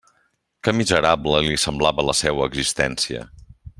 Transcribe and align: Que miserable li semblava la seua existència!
Que 0.67 0.71
miserable 0.77 1.41
li 1.49 1.59
semblava 1.65 2.07
la 2.09 2.17
seua 2.21 2.49
existència! 2.53 3.23